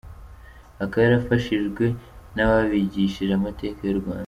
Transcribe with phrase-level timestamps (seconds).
[0.83, 1.85] Akaba yarafashijwe
[2.35, 4.19] n’ababigishije amateka y’u Rwanda.